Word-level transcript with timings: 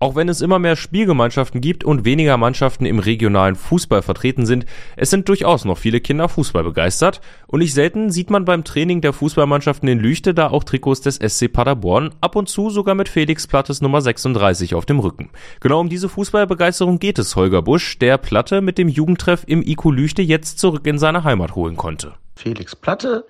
Auch 0.00 0.14
wenn 0.14 0.28
es 0.28 0.42
immer 0.42 0.60
mehr 0.60 0.76
Spielgemeinschaften 0.76 1.60
gibt 1.60 1.82
und 1.82 2.04
weniger 2.04 2.36
Mannschaften 2.36 2.86
im 2.86 3.00
regionalen 3.00 3.56
Fußball 3.56 4.02
vertreten 4.02 4.46
sind, 4.46 4.64
es 4.96 5.10
sind 5.10 5.28
durchaus 5.28 5.64
noch 5.64 5.76
viele 5.76 6.00
Kinder 6.00 6.28
Fußball 6.28 6.62
begeistert 6.62 7.20
und 7.48 7.58
nicht 7.58 7.74
selten 7.74 8.12
sieht 8.12 8.30
man 8.30 8.44
beim 8.44 8.62
Training 8.62 9.00
der 9.00 9.12
Fußballmannschaften 9.12 9.88
in 9.88 9.98
Lüchte 9.98 10.34
da 10.34 10.50
auch 10.50 10.62
Trikots 10.62 11.00
des 11.00 11.16
SC 11.16 11.52
Paderborn, 11.52 12.14
ab 12.20 12.36
und 12.36 12.48
zu 12.48 12.70
sogar 12.70 12.94
mit 12.94 13.08
Felix 13.08 13.48
Plattes 13.48 13.80
Nummer 13.80 14.00
36 14.00 14.76
auf 14.76 14.86
dem 14.86 15.00
Rücken. 15.00 15.30
Genau 15.58 15.80
um 15.80 15.88
diese 15.88 16.08
Fußballbegeisterung 16.08 17.00
geht 17.00 17.18
es 17.18 17.34
Holger 17.34 17.62
Busch, 17.62 17.98
der 17.98 18.18
Platte 18.18 18.60
mit 18.60 18.78
dem 18.78 18.88
Jugendtreff 18.88 19.42
im 19.48 19.62
IQ 19.62 19.86
Lüchte 19.86 20.22
jetzt 20.22 20.60
zurück 20.60 20.86
in 20.86 21.00
seine 21.00 21.24
Heimat 21.24 21.56
holen 21.56 21.76
konnte. 21.76 22.14
Felix 22.36 22.76
Platte 22.76 23.24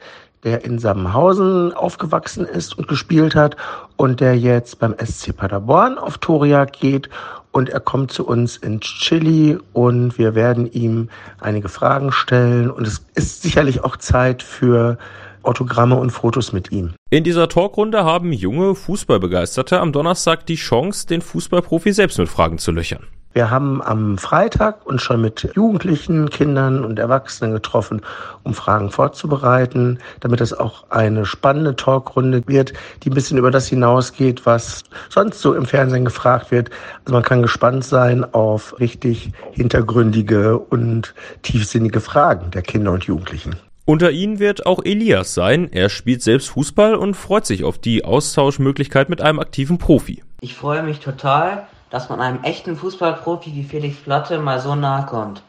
der 0.44 0.64
in 0.64 0.78
Sammenhausen 0.78 1.72
aufgewachsen 1.72 2.44
ist 2.44 2.78
und 2.78 2.88
gespielt 2.88 3.34
hat 3.34 3.56
und 3.96 4.20
der 4.20 4.38
jetzt 4.38 4.78
beim 4.78 4.94
SC 5.04 5.36
Paderborn 5.36 5.98
auf 5.98 6.18
Toriak 6.18 6.72
geht 6.72 7.08
und 7.52 7.68
er 7.68 7.80
kommt 7.80 8.12
zu 8.12 8.26
uns 8.26 8.56
ins 8.56 8.86
Chili 8.86 9.58
und 9.72 10.18
wir 10.18 10.34
werden 10.34 10.70
ihm 10.70 11.08
einige 11.40 11.68
Fragen 11.68 12.12
stellen 12.12 12.70
und 12.70 12.86
es 12.86 13.04
ist 13.14 13.42
sicherlich 13.42 13.84
auch 13.84 13.96
Zeit 13.96 14.42
für 14.42 14.98
Autogramme 15.42 15.96
und 15.96 16.10
Fotos 16.10 16.52
mit 16.52 16.72
ihm. 16.72 16.94
In 17.10 17.24
dieser 17.24 17.48
Talkrunde 17.48 18.04
haben 18.04 18.32
junge 18.32 18.74
Fußballbegeisterte 18.74 19.80
am 19.80 19.92
Donnerstag 19.92 20.46
die 20.46 20.56
Chance, 20.56 21.06
den 21.06 21.22
Fußballprofi 21.22 21.92
selbst 21.92 22.18
mit 22.18 22.28
Fragen 22.28 22.58
zu 22.58 22.70
löchern. 22.70 23.06
Wir 23.38 23.50
haben 23.50 23.80
am 23.82 24.18
Freitag 24.18 24.84
uns 24.84 25.00
schon 25.00 25.20
mit 25.20 25.48
Jugendlichen, 25.54 26.28
Kindern 26.28 26.84
und 26.84 26.98
Erwachsenen 26.98 27.52
getroffen, 27.52 28.02
um 28.42 28.52
Fragen 28.52 28.90
vorzubereiten, 28.90 30.00
damit 30.18 30.40
es 30.40 30.52
auch 30.52 30.90
eine 30.90 31.24
spannende 31.24 31.76
Talkrunde 31.76 32.42
wird, 32.48 32.72
die 33.04 33.10
ein 33.10 33.14
bisschen 33.14 33.38
über 33.38 33.52
das 33.52 33.68
hinausgeht, 33.68 34.44
was 34.44 34.82
sonst 35.08 35.40
so 35.40 35.54
im 35.54 35.66
Fernsehen 35.66 36.04
gefragt 36.04 36.50
wird. 36.50 36.70
Also 37.04 37.12
man 37.14 37.22
kann 37.22 37.40
gespannt 37.40 37.84
sein 37.84 38.24
auf 38.34 38.80
richtig 38.80 39.30
hintergründige 39.52 40.58
und 40.58 41.14
tiefsinnige 41.42 42.00
Fragen 42.00 42.50
der 42.50 42.62
Kinder 42.62 42.90
und 42.90 43.04
Jugendlichen. 43.04 43.54
Unter 43.84 44.10
ihnen 44.10 44.40
wird 44.40 44.66
auch 44.66 44.84
Elias 44.84 45.34
sein. 45.34 45.68
Er 45.70 45.90
spielt 45.90 46.24
selbst 46.24 46.48
Fußball 46.48 46.96
und 46.96 47.14
freut 47.14 47.46
sich 47.46 47.62
auf 47.62 47.78
die 47.78 48.04
Austauschmöglichkeit 48.04 49.08
mit 49.08 49.20
einem 49.20 49.38
aktiven 49.38 49.78
Profi. 49.78 50.24
Ich 50.40 50.54
freue 50.54 50.82
mich 50.82 50.98
total 50.98 51.68
dass 51.90 52.08
man 52.08 52.20
einem 52.20 52.42
echten 52.42 52.76
Fußballprofi 52.76 53.54
wie 53.54 53.64
Felix 53.64 53.96
Platte 53.96 54.38
mal 54.38 54.60
so 54.60 54.74
nahe 54.74 55.06
kommt. 55.06 55.42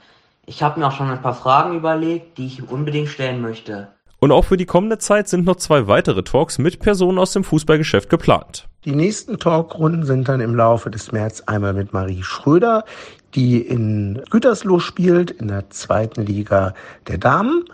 Ich 0.45 0.63
habe 0.63 0.79
mir 0.79 0.87
auch 0.87 0.91
schon 0.91 1.09
ein 1.09 1.21
paar 1.21 1.35
Fragen 1.35 1.75
überlegt, 1.75 2.37
die 2.37 2.47
ich 2.47 2.59
ihm 2.59 2.65
unbedingt 2.65 3.09
stellen 3.09 3.41
möchte. 3.41 3.89
Und 4.19 4.31
auch 4.31 4.45
für 4.45 4.57
die 4.57 4.65
kommende 4.65 4.97
Zeit 4.97 5.29
sind 5.29 5.45
noch 5.45 5.55
zwei 5.55 5.87
weitere 5.87 6.23
Talks 6.23 6.57
mit 6.57 6.79
Personen 6.79 7.19
aus 7.19 7.31
dem 7.31 7.43
Fußballgeschäft 7.43 8.09
geplant. 8.09 8.67
Die 8.85 8.95
nächsten 8.95 9.39
Talkrunden 9.39 10.05
sind 10.05 10.27
dann 10.27 10.41
im 10.41 10.55
Laufe 10.55 10.89
des 10.89 11.11
März 11.11 11.41
einmal 11.45 11.73
mit 11.73 11.93
Marie 11.93 12.23
Schröder, 12.23 12.83
die 13.35 13.61
in 13.61 14.21
Gütersloh 14.29 14.79
spielt, 14.79 15.31
in 15.31 15.47
der 15.47 15.69
zweiten 15.69 16.25
Liga 16.25 16.73
der 17.07 17.17
Damen. 17.17 17.65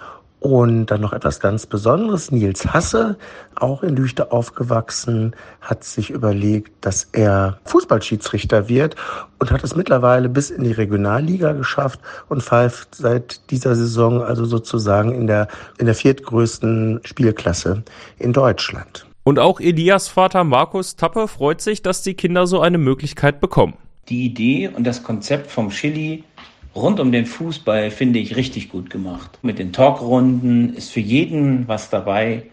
Und 0.46 0.92
dann 0.92 1.02
noch 1.02 1.12
etwas 1.12 1.40
ganz 1.40 1.66
Besonderes. 1.66 2.30
Nils 2.30 2.72
Hasse, 2.72 3.18
auch 3.56 3.82
in 3.82 3.96
Lüchte 3.96 4.32
aufgewachsen, 4.32 5.36
hat 5.60 5.84
sich 5.84 6.12
überlegt, 6.12 6.86
dass 6.86 7.10
er 7.14 7.58
Fußballschiedsrichter 7.66 8.70
wird 8.70 8.96
und 9.40 9.50
hat 9.50 9.64
es 9.64 9.76
mittlerweile 9.76 10.30
bis 10.30 10.52
in 10.52 10.64
die 10.64 10.72
Regionalliga 10.72 11.54
geschafft 11.54 12.00
und 12.30 12.44
pfeift 12.44 12.94
seit 12.94 13.50
dieser 13.50 13.74
Saison 13.74 14.22
also 14.22 14.46
sozusagen 14.46 15.16
in 15.16 15.26
der, 15.26 15.48
in 15.80 15.88
der 15.88 15.96
viertgrößten 15.96 17.00
Spielklasse 17.06 17.82
in 18.20 18.32
Deutschland. 18.32 19.08
Und 19.24 19.40
auch 19.40 19.60
Elias 19.60 20.10
Vater 20.10 20.44
Markus 20.44 20.96
Tappe 20.96 21.28
freut 21.28 21.60
sich, 21.60 21.82
dass 21.82 22.04
die 22.04 22.14
Kinder 22.14 22.46
so 22.46 22.62
eine 22.62 22.78
Möglichkeit 22.78 23.40
bekommen. 23.40 23.74
Die 24.10 24.26
Idee 24.26 24.68
und 24.68 24.84
das 24.84 25.02
Konzept 25.02 25.50
vom 25.50 25.72
Chili 25.72 26.24
rund 26.76 27.00
um 27.00 27.12
den 27.12 27.26
Fußball 27.26 27.90
finde 27.90 28.20
ich 28.20 28.36
richtig 28.36 28.70
gut 28.70 28.90
gemacht. 28.90 29.40
Mit 29.42 29.60
den 29.60 29.72
Talkrunden 29.72 30.76
ist 30.76 30.92
für 30.92 31.00
jeden 31.00 31.68
was 31.68 31.90
dabei. 31.90 32.44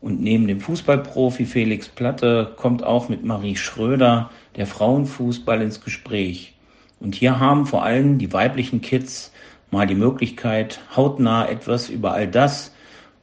Und 0.00 0.20
neben 0.20 0.48
dem 0.48 0.60
Fußballprofi 0.60 1.44
Felix 1.44 1.88
Platte 1.88 2.54
kommt 2.56 2.82
auch 2.82 3.08
mit 3.08 3.24
Marie 3.24 3.54
Schröder 3.54 4.30
der 4.56 4.66
Frauenfußball 4.66 5.62
ins 5.62 5.80
Gespräch. 5.80 6.54
Und 6.98 7.14
hier 7.14 7.38
haben 7.38 7.66
vor 7.66 7.84
allem 7.84 8.18
die 8.18 8.32
weiblichen 8.32 8.80
Kids 8.80 9.32
mal 9.70 9.86
die 9.86 9.94
Möglichkeit, 9.94 10.80
hautnah 10.96 11.48
etwas 11.48 11.88
über 11.88 12.12
all 12.12 12.28
das, 12.28 12.74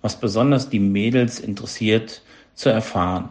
was 0.02 0.20
besonders 0.20 0.70
die 0.70 0.80
Mädels 0.80 1.40
interessiert, 1.40 2.22
zu 2.56 2.70
erfahren. 2.70 3.30